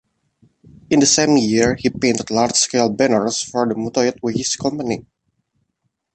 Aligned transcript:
In 0.89 0.99
the 0.99 1.05
same 1.05 1.37
year 1.37 1.75
he 1.75 1.91
painted 1.91 2.31
large-scale 2.31 2.89
banners 2.89 3.43
for 3.43 3.67
the 3.67 3.75
Mutoid 3.75 4.17
Waste 4.23 4.57
Company. 4.57 5.05